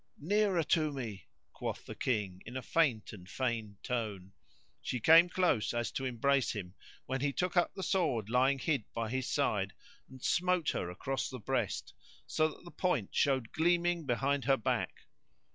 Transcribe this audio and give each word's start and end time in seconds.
"Nearer 0.17 0.63
to 0.63 0.91
me," 0.91 1.27
quoth 1.53 1.85
the 1.85 1.93
King 1.93 2.41
in 2.47 2.57
a 2.57 2.63
faint 2.63 3.13
and 3.13 3.29
feigned 3.29 3.83
tone. 3.83 4.31
She 4.81 4.99
came 4.99 5.29
close 5.29 5.75
as 5.75 5.91
to 5.91 6.05
embrace 6.05 6.53
him 6.53 6.73
when 7.05 7.21
he 7.21 7.31
took 7.31 7.55
up 7.55 7.75
the 7.75 7.83
sword 7.83 8.27
lying 8.27 8.57
hid 8.57 8.83
by 8.95 9.11
his 9.11 9.29
side 9.29 9.73
and 10.09 10.19
smote 10.23 10.69
her 10.69 10.89
across 10.89 11.29
the 11.29 11.37
breast, 11.37 11.93
so 12.25 12.47
that 12.47 12.65
the 12.65 12.71
point 12.71 13.13
showed 13.13 13.51
gleaming 13.51 14.07
behind 14.07 14.45
her 14.45 14.57
back. 14.57 15.05